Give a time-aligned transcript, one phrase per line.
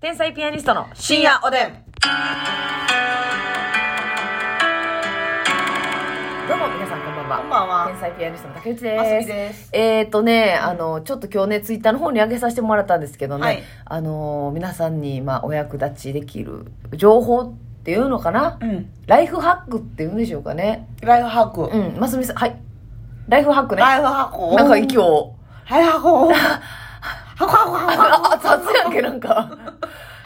[0.00, 1.72] 天才ピアニストの深夜おでん。
[6.48, 7.38] どうも皆さんこんばんは。
[7.40, 8.96] こんばんは天才ピアニストの竹内です。
[8.96, 16.64] ますみですえっ、とね、あの、ちょっと今日ね、ツイッターの方に上げさせてもらったんですけどね、はいあの、皆さんに、まあ、お役立ちできる
[16.94, 17.52] 情報っ
[17.84, 18.90] ていうのかな、うん。
[19.06, 20.88] ライフハックっていうんでしょうかね。
[21.02, 21.76] ライフハック。
[21.76, 22.56] うん、ますみさん、はい。
[23.28, 23.82] ライフハックね。
[23.82, 24.56] ライフハック。
[24.56, 25.34] なんか息を。
[25.66, 26.32] はい、ハック。
[27.36, 29.50] ハックハックハッあ、雑やんけ、なんか。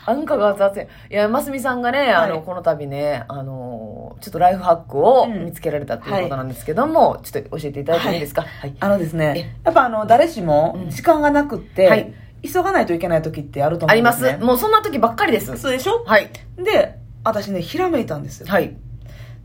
[0.06, 0.86] なんかが雑やん。
[0.86, 8.42] いや、ますみさんがね、あの、はいこの度ね、あの、ちょっとライフハックをうん見つけられたっていうことなんですけども、ちょっと教えていただいてもいいですか？
[8.42, 8.74] はい。
[8.80, 12.14] あのですね、やっぱあの、誰しもうん時間がなくって、はい
[12.46, 14.44] 急がないといけない時ってあると思ありまうんですすね。。
[14.44, 15.56] もうそんな時ばっかりです。
[15.56, 16.04] そうでしょ？
[16.04, 16.28] はい。
[16.58, 18.46] で、私ね、ひらめいたんですよ。
[18.46, 18.76] はい。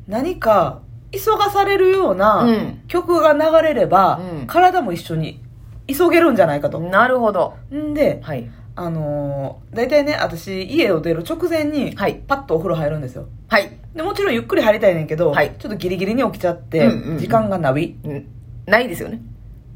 [0.09, 0.81] 何か、
[1.11, 5.41] 急がされるようなうん曲が流れれば、うん体も一緒に
[5.87, 6.81] 急げるんじゃないかと。
[6.81, 7.53] なるほど。
[7.73, 8.51] んで、はい。
[8.81, 13.27] あのー、大体ね、私、家を出る直前に、はいパッとお風呂入るんですよ。
[13.49, 13.77] はい。
[13.93, 18.25] でもちろんゆっくり入りたいねんけど、はいちょっとギリギリに起きちゃって、うんうんうん時間がナビうん
[18.65, 19.21] ないですよね。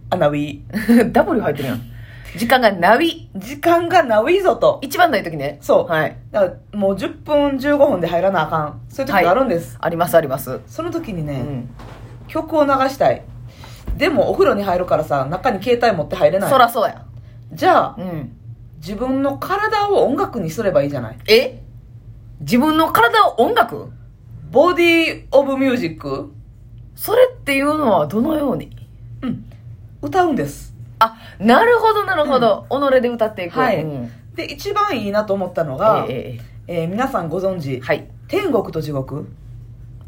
[0.09, 0.63] あナビ
[1.11, 1.81] W 入ってるやん。
[2.37, 3.29] 時間がナビ。
[3.35, 5.57] 時間がナビぞと一番ない時ね。
[5.59, 6.15] そうはい。
[6.31, 10.61] だからもう10分15分で入らなあかんそういう時があるんです、ありますあります。
[10.65, 11.69] その時にね、うん。
[12.29, 13.21] 曲を流したい
[13.97, 17.05] でもお風呂に入るからさ中に携帯持って入れないそらそうや。
[17.51, 18.37] じゃあうん。
[18.85, 21.17] 自分の体を音楽にすればいいじゃない。
[21.29, 21.61] え？
[22.41, 23.91] 自分の体を音楽？
[24.51, 26.33] ボディ・オブ・ミュージック
[26.93, 28.75] それっていうのはどのように？
[29.21, 29.45] うん。
[30.01, 30.75] 歌うんです。
[30.99, 32.67] あ、なるほどなるほど。
[32.69, 33.57] 己で歌っていく。
[33.57, 33.81] はい。
[33.83, 34.11] うん。
[34.35, 36.85] で一番いいなと思ったのが、ええええ。
[36.85, 38.09] ー皆さんご存知、えはい。
[38.27, 39.27] 天国と地獄？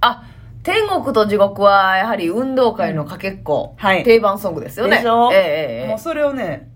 [0.02, 0.26] あ、
[0.64, 4.04] 天国と地獄はやはり運動会のかけっこ、はい。
[4.04, 4.98] 定番ソングですよね。
[4.98, 5.32] でしょ？
[5.32, 5.42] えええ
[5.84, 5.88] ええ。
[5.88, 6.72] もうそれをね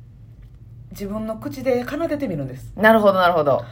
[0.91, 3.63] 自分の口で奏でてみるんですえなるほどなるほど。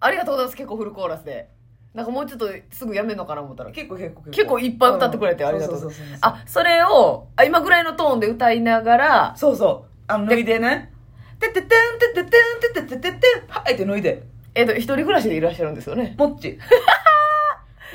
[0.00, 0.56] ありがとうございます。
[0.56, 1.48] 結構フルコーラスで。
[1.94, 3.72] なんかもうちょっとすぐやめんのかな思ったら。
[3.72, 10.92] 結構結構結構いっぱい歌ってくれてありがとうあ、それを、あ今ぐらいのトーンで歌いながら、そうそうあの脱いでね
[11.40, 14.22] てててんてててんてててててんはいって脱いで
[14.54, 16.16] えっ、と、一人暮らしでいらっしゃるんですよね。
[16.18, 16.42] もっち。
[16.50, 16.58] で、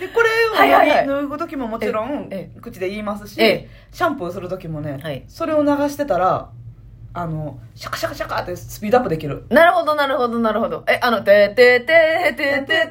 [0.08, 6.52] これをはいはい脱ぐ時ももちろんえ、口で言いますし、シャンプーする時もね、はいそれを流してたら、
[7.14, 9.46] あの、シャカシャカシャカってスピードアップできる。
[9.50, 10.86] なるほど、なるほど、なるほど。
[10.88, 12.88] え、あの、ててててててて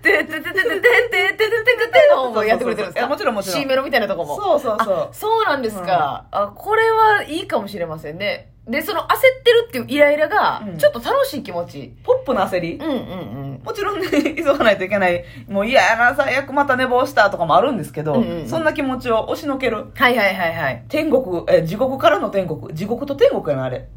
[0.00, 4.36] ててててててててててての方もやってくれてるんですかいやもちろんもちろん C メロみたいなとこも。
[4.36, 6.26] そうそうそうあそうなんですか。
[6.30, 8.52] あ、これはいいかもしれませんね。
[8.68, 9.08] で、その焦っ
[9.42, 11.94] てるっていうイライラがう、んちょっと楽しい気持ち。
[12.04, 12.74] ポップな焦り？
[12.74, 12.94] うんうんう
[13.58, 13.60] ん。
[13.64, 14.06] もちろんね、
[14.36, 15.24] 急がないといけない。
[15.48, 19.86] もう嫌やな、最悪また寝坊したとかもあるんですけど、うんうんうんそんな気持ちを押しのける。
[19.94, 20.84] はいはいはいはい。
[20.88, 22.74] 天国、え、地獄からの天国。
[22.74, 23.88] 地獄と天国やな、あれ。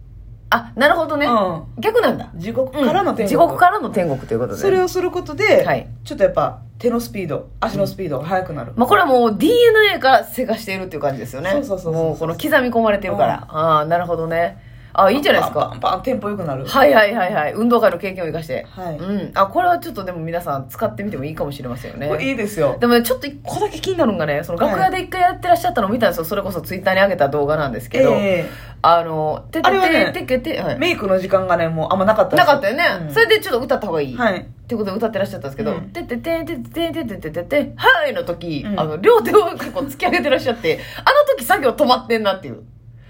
[0.51, 1.25] あ、なるほどね。
[1.25, 1.63] うん。
[1.79, 2.29] 逆なんだ。
[2.35, 3.29] 地獄からの天国。
[3.29, 4.59] 地獄からの天国ということで。
[4.59, 11.51] それをすることで、はいちょっとやっぱ手のスピード足のスピードが速くなる、まあこれはもう DNA がせかしているっていう感じですよね。
[11.51, 13.47] そうそうそうそうもうこの刻み込まれてるから。
[13.49, 14.57] ああ、なるほどね。
[14.93, 15.69] あいいんじゃないですか？
[15.71, 17.53] パンパンテンポ良くなるはいはいはいはい。
[17.53, 18.67] 運動会の経験を生かして。
[18.69, 19.31] はいうん。
[19.33, 22.07] あ、これはちょっとでも皆さん使ってみてもいいかもしれませんよね。
[22.07, 26.25] これいいですよでもね、ちょっと一個だけ気になるのがね、その楽屋で一回やってらっしゃったのを見たんですよ。
[26.25, 28.49] それこそツイッターに上げた動画なんですけど、え
[28.81, 34.15] あの、ててあれはねててけて、はいえメイクの時間がねもうあんまなかったなかったよね、うんそれでちょっと歌った方がいい。
[34.17, 42.63] はいってことで歌ってらっしゃったんですけど、うんててててててててててはいの時、うんあの、両手を結構突き上げてらっしゃって、あの時作業止まってんなっていう。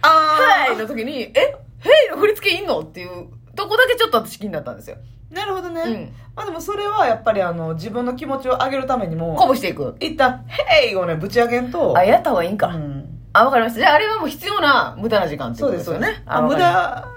[0.03, 1.56] あはいあの時に、え？
[1.81, 2.80] ヘイの振り付けいんの？
[2.80, 4.97] っていうとこだけちょっと私気になったんですよ。
[5.30, 9.96] なるほどね、うんまあでもそれはやっぱりあの自分の気持ちを上げるためにも鼓舞していく。
[10.00, 12.68] 一旦「ヘイ!」をねぶち上げんとあ、やった方がいいんか。
[12.68, 13.80] うんあ、わかりました。
[13.80, 16.24] じゃああれはもう必要な無駄な時間っていうそうですよねことですよね。
[16.25, 17.08] あ無駄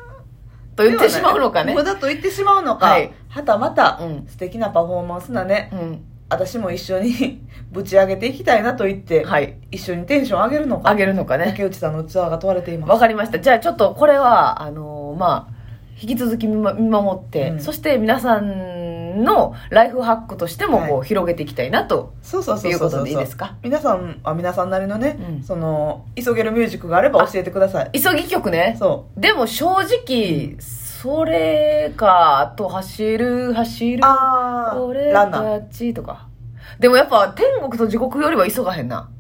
[0.76, 1.74] と言ってしまうのかね。
[1.74, 6.04] 無駄と言ってしまうのか、はいはたまた、うん素敵なパフォーマンスなね、うん。
[6.30, 9.56] 私も一緒に ぶち上げていきたいなと言って、はい。
[9.70, 10.90] 一緒にテンション上げるのか？
[10.90, 11.46] あげるのかね。
[11.46, 13.38] 竹内さんの器が問われていますわかりました。
[13.38, 15.54] じゃあちょっとこれは、あのーまあ、
[16.00, 22.14] 引き続き見ま見守って、うんそして皆さんのライフハックとしてもこう、はい広げていきたいなと。
[22.22, 23.54] そうそうそうそういうことでいいですか？
[23.62, 28.76] 皆さんは皆さんなりのね、うんその急げるミュージックがあれば教えてください急ぎ曲ね。
[28.78, 30.56] そでも正直、
[31.04, 36.28] それか、あと走る、走うる、ああ俺ランナーたちとか。
[36.78, 39.10] でもやっぱ天国と地獄よりは急がへんな。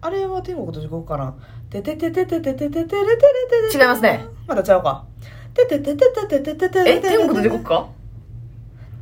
[0.00, 1.34] あれは天国と地獄かな
[1.68, 5.04] ててててててててててててて違いますねまだちゃうか
[5.52, 7.86] ててててててててててえ、天国と地獄か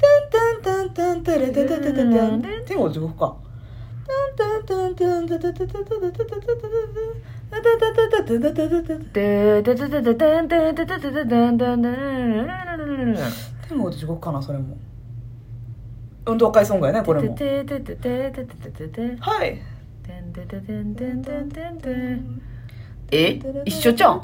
[0.00, 3.37] タンタンンタンタレテテテテテン天国地獄か
[4.37, 7.28] タンタンタンタンタテテテテテテテテテテテ
[13.69, 14.77] 天国と地獄かなそれも
[16.27, 17.35] 運動会ソングやねこれも
[19.21, 19.59] はい
[23.11, 24.23] え一緒ちゃう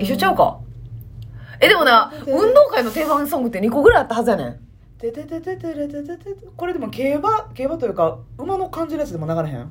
[0.00, 0.58] 一緒ちゃうか
[1.60, 4.60] えでもな運動会の定番ソングって二個ぐらいあったはずやねん
[6.56, 9.70] これでも競馬競馬というか馬の感じのやつでも流れへん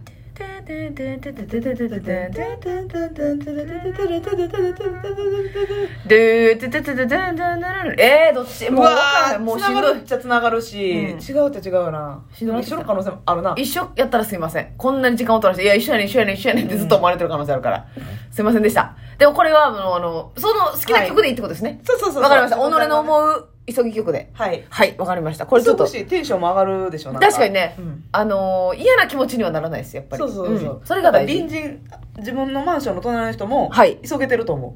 [7.97, 8.69] えー、どっち？
[8.69, 10.11] もう分からへんもうしんどいめっち？
[10.13, 17.87] ゃつながるし、うん違うって違うよなしんどい一緒の可能性もあるな一緒やったらすいませんこんなに時間を取らせていや一緒やねん一緒やねん一緒やねんってずっと思われてる可能性あるから、
[18.31, 22.59] すいませんでしたでもこれはあのあのその好きな曲でいいってことですねそうそうそうわかりました己
[22.89, 24.29] の思う急ぎ曲で。
[24.33, 24.63] はい。
[24.69, 25.45] はいわかりました。
[25.45, 25.85] これちょっと。
[25.85, 28.03] 忙しいテンションも上がるでしょなん確かにね、うん。
[28.11, 30.19] あのー嫌な気持ちにはならないですやっぱり。
[30.19, 30.85] そうそうそう、ん。
[30.85, 31.79] それが大隣事人
[32.17, 33.97] 自分のマンションの隣の人もはい。
[34.07, 34.73] 急げてると思う。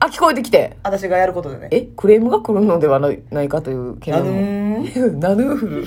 [0.00, 0.76] あ聞こえてきて。
[0.82, 1.68] 私がやることでね。
[1.70, 4.86] えクレームが来るのではないないかという懸な念も
[5.18, 5.56] ナヌー。
[5.56, 5.86] フル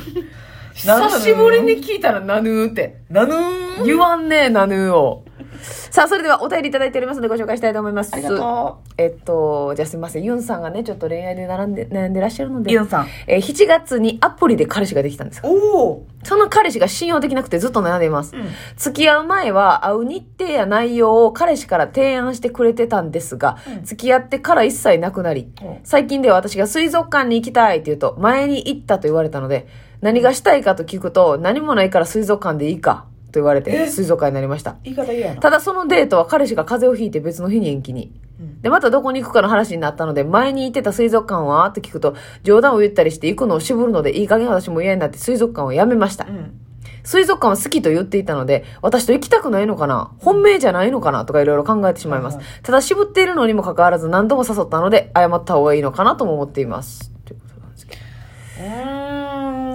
[0.74, 3.02] 久しぶりに聞いたらナヌーって。
[3.10, 3.86] なぬー。
[3.86, 5.26] 言わんねえナヌーを
[5.92, 8.12] さあそれではお便りいただいておりますのでご紹介したいと思います。
[8.14, 10.24] ありがとえっとじゃあすみません。
[10.24, 13.08] ユンさんがねちょっと恋愛で並んで悩んでらっしゃるのうでユンさん。
[13.28, 15.44] えー7月にアプリで彼氏ができたんですよ。
[15.50, 18.46] おおその彼氏が信用できなくてずっと悩んでいます、うん。
[18.78, 23.84] 付き合う前は会う日程や内容を彼氏から提案してくれてたんですが、うん。
[23.84, 25.66] 付き合ってから一切なくなり、う。
[25.66, 29.68] ん最近では私が水族館に行きたいって言うと、前に行ったと言われたので、
[30.02, 33.88] 何がしたいかと聞くと、何もないから水族館でいいかと言われて、え？
[33.88, 34.76] 水族館になりました。
[34.84, 38.12] 言い方嫌やなただそのデートは彼氏が風邪をひいて別の日に延期に。
[38.40, 46.26] うんで、またどこに行くかの話になったので、前に行ってた水族館はって聞くと、冗談を言ったりして行くのを渋るので、いい加減私も嫌になって水族館をやめました。
[46.26, 46.60] うん
[47.04, 50.12] 水族館は好きと言っていたので、私と行きたくないのかな？
[50.20, 51.26] 本命じゃないのかな？
[51.26, 52.46] とかいろいろ考えてしまいますはい。
[52.62, 57.12] ただ渋っているのにもかかわらず何度も誘ったので、謝った方がいいのかなとも思っています。
[57.26, 58.02] ということなんですけど。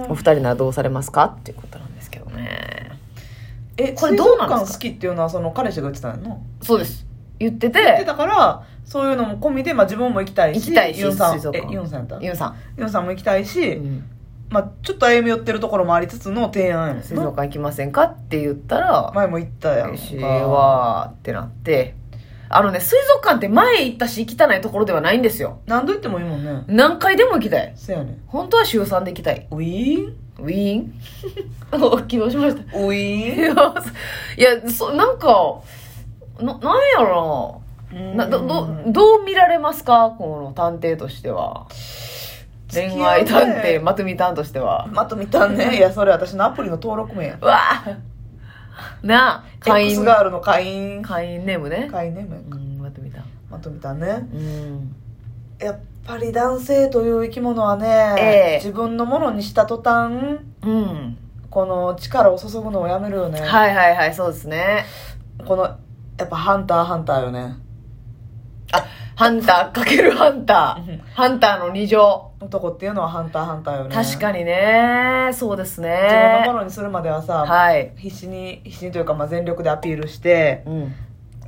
[0.09, 1.25] お二人ならどうされますか？
[1.25, 1.86] っていうことなんです。
[3.77, 4.59] えこれどうなんですか？
[4.59, 6.29] 水族館好きっていうのはその彼氏が言ってたの？
[6.29, 7.05] のそうです。
[7.39, 11.37] 言って言ってて、たからそういうのも込みで、まあ、自分も行きたいし行きたいしユンさん。
[11.55, 12.19] えユンさんやった？
[12.21, 13.79] ユンさユンさんも行きたいし、ん。
[13.79, 14.09] うん。
[14.49, 17.03] まあ、ちょっと歩み寄ってるところもありつつの提案やもんな。
[17.03, 21.95] 水族館行きませんかって言ったら、前も言ったやん嬉しいわーってなって、
[22.47, 25.59] あのね、水族館って前行ったし行きたないところではないんですよ。
[25.67, 26.63] 何度言ってもいいもんね。
[26.67, 27.73] 何回でも行きたい。
[27.75, 29.47] そやね本当は週3で行きたい。
[29.51, 30.07] ウィー。
[30.11, 30.93] ンウィーン？
[31.83, 32.61] お起動しました。
[32.77, 33.55] ウィいーン？
[34.37, 35.61] や、いやそなんか、
[36.39, 37.61] な、なんやろ
[37.91, 38.25] な。
[38.25, 40.15] な、ど、ど、どう見られますか？
[40.17, 41.67] この探偵としては。
[42.71, 44.87] 恋愛探偵、まとみ探としては。
[44.91, 47.97] まと見たんねいやそれ私のアプリの登録名やうわぁ
[49.01, 51.87] なあ、会員、ガールの会員会員ネームね。
[51.89, 53.23] 会員ねもうん、まとみ探。
[53.49, 54.95] まとめたんねうん。
[55.59, 58.23] やっぱり男性という生き物はね、え
[58.53, 61.17] え自分のものにした途端うん。
[61.49, 64.85] この力を注ぐのをやめるよね、はいはいはい、そうですね。
[65.45, 67.55] このやっぱハンターハンターよね
[68.71, 68.85] あ、
[69.15, 71.01] ハンターかけるハンタうんー。
[71.13, 72.31] ハンターの二乗。
[72.39, 75.31] 男っていうのはハンターハンターよね確かにね。
[75.33, 76.53] そうです自分のもね。
[76.59, 77.93] のにするまではさ、はい。
[77.97, 80.95] 必死に必死にというか、まあ、全力でアピールしてうん。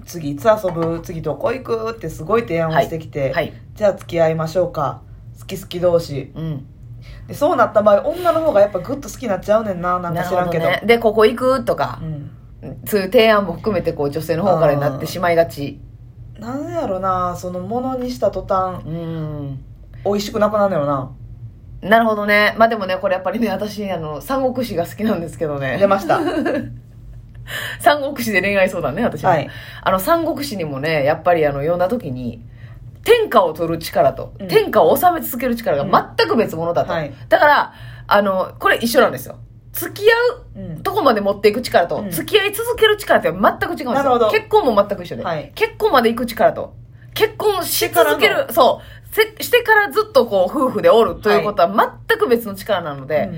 [0.05, 0.99] 次いつ遊ぶ？
[1.03, 1.91] 次どこ行く？
[1.91, 3.53] ってすごい提案をしてきて、はい。
[3.75, 5.01] じゃあ付き合いましょうか
[5.39, 6.65] 好き好き同士うん。
[7.27, 10.81] でそうなった場合女の方がやっぱグッと好きになっちゃうねんななんか知らんけどね。
[10.85, 11.65] で、ここ行く？
[11.65, 12.31] とかう、ん
[12.85, 15.79] そういう提案も含めて、こう、女性の方からになってしまいがち。
[16.37, 19.59] なんやろなそのものにした途端うん。
[20.05, 21.11] 美味しくなくなるのよな
[21.81, 22.55] なるほどね。
[22.57, 25.87] まあでもね、これやっぱりね、私、あの、三国志が好きなんですけど出ね。
[25.87, 26.19] ました
[27.79, 29.31] 三国志で恋愛相談ね、私は。
[29.31, 29.49] はい
[29.81, 32.41] あの、三国志にもね、やっぱりあの、読んだ時に、
[33.03, 36.93] 天下を取る力と、うん天下を治め続ける力が全く別物だと。
[36.93, 37.73] はいだから、
[38.07, 39.37] あの、これ一緒なんですよ。
[39.71, 40.15] 付き合
[40.55, 44.29] うんうとこまで持っていく力と、うん付き合い続ける力って全く違うんですよ。
[44.31, 45.23] 結婚も全く一緒で。
[45.23, 46.73] はい結婚まで行く力と、
[47.13, 53.29] 結婚し続ける、そう、せしてからずっとこう、夫婦でおるということは全く別の力なので、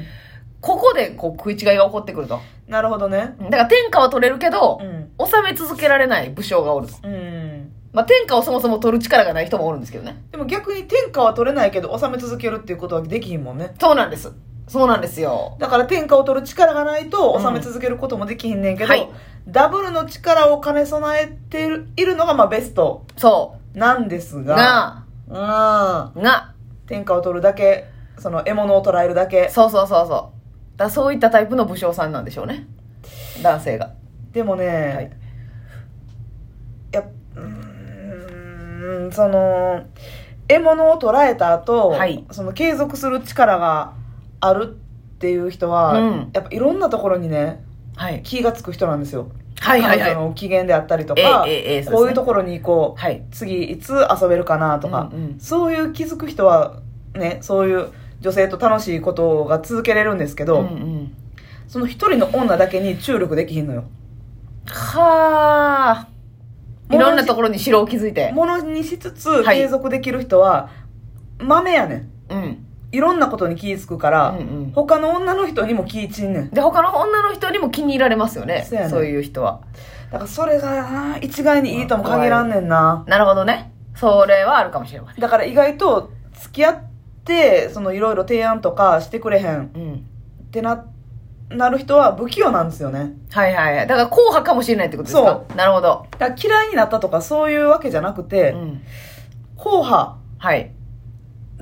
[0.62, 2.39] ここでこう食い違いが起こってくると。
[2.72, 6.94] なるほどねだから天下は取れるけどう、ん収め続けられない武将がおると。
[7.04, 10.24] うんまあ天下をそもそも取る力がない人もおるんですけどね。
[10.32, 14.32] でも逆に天下は取れないけど収め続けるっていうことはできひんもんねそうなんです。
[14.68, 15.58] そうなんですよ。
[15.60, 19.08] だから天下を取る力がないと収め続けることもできひんねんけど、はい
[19.48, 24.44] ダブルの力を兼ね備えているいるのがまあベストそなんですう。
[24.44, 26.54] がが、うんが、
[26.86, 27.86] 天下を取るだけ
[28.20, 30.40] その獲物を捕らえるだけそうそうそうそう。
[30.81, 32.67] だそういったタイプの武将さんなんでしょうね。
[33.41, 33.91] 男性が。
[34.33, 35.11] でもね、はい
[36.91, 37.03] や
[37.35, 39.83] うーんその
[40.47, 43.93] 獲物を捕らえた後、はいその継続する力が
[44.39, 44.75] ある
[45.15, 47.63] っていう人は、うんやっぱいろんなところにね
[47.95, 48.21] はい。
[48.23, 53.23] 気がつく人なんですよはいはいはい彼女の機嫌であったりとか、ええええええそうですねこういうところに行こう、はい。
[53.31, 56.79] 次いつ遊べるかなとか、うんうんそういう気づく人は
[57.13, 57.89] ねそういう
[58.22, 61.16] 女性と楽しいことが続けれるんですけど、うんうん。
[61.68, 63.84] その一人の女だけに注力できひんのよ
[64.68, 66.08] はあ。
[66.94, 68.32] いろんなところに城を築いて。
[68.32, 70.70] ものにしつつはい継続できる人は
[71.40, 71.96] 豆やね
[72.30, 72.66] んうん。
[72.92, 78.66] いろんなことに気ぃつくから、うんうん他の女の人にも気ぃちんねんで、他の女の人にも気に入られますよね。
[78.70, 79.62] そうやねそういう人は。
[80.12, 83.72] だからそれがな一概にいいとも限らんねんななるほどね。
[83.96, 85.22] それはあるかもしれません。
[85.22, 86.90] だから意外と付き合って
[87.74, 89.94] そのいろいろ提案とかしてくれへんうん。
[90.44, 90.86] ってな
[91.50, 93.88] なる人は不器用なんですよねはいはいはい。
[93.88, 95.44] だから硬派かもしれないってことですか？
[95.56, 96.08] なるほど。
[96.18, 98.82] だ嫌いになったとかそういうわけじゃなくて、うん。
[99.58, 100.72] 硬派はい。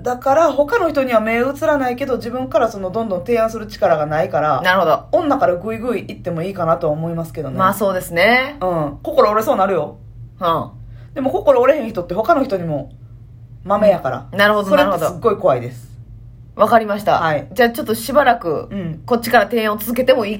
[0.01, 5.07] だから他の人には目移らないけど自分からそのどんどん提案する力がないからなるほど。
[5.11, 8.57] 女からグイグイ行ってもいいかなとは思いますけどねまあそうですね。
[8.61, 9.97] うん心折れそうなるよ
[10.39, 10.71] うん。
[11.15, 12.93] でも心折れへん人って他の人にも
[13.63, 15.05] 豆やから、なるほどそれなるほど。
[15.05, 15.89] ってすっごい怖いです。
[16.55, 17.19] わかりました。
[17.19, 17.47] はい。
[17.53, 19.01] じゃあちょっとしばらく、うん。
[19.05, 20.37] こっちから提案を続けてもいい